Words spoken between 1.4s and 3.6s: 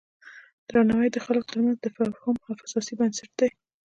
ترمنځ د تفاهم اساسي بنسټ دی.